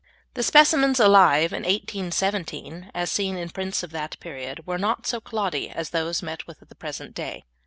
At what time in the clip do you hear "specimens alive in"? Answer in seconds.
0.41-1.61